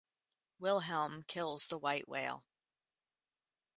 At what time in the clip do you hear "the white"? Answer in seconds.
1.67-2.07